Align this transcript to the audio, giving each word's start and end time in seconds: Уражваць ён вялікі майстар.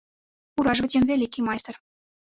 Уражваць 0.63 0.91
ён 1.03 1.07
вялікі 1.13 1.49
майстар. 1.53 1.75